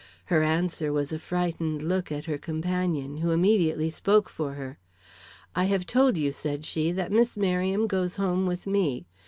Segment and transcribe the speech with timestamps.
[0.25, 4.79] Her answer was a frightened look at her companion who immediately spoke for her.
[5.55, 9.05] 'I have told you,' said she, 'that Miss Merriam goes home with me.